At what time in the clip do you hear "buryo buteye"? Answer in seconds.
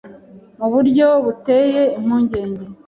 0.73-1.81